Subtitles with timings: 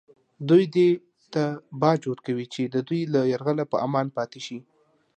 [0.49, 0.89] دوی دې
[1.33, 1.43] ته
[1.81, 4.59] باج ورکوي چې د دوی له یرغله په امان پاتې شي